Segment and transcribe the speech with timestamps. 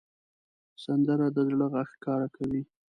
[0.83, 2.61] سندره د زړه غږ ښکاره کوي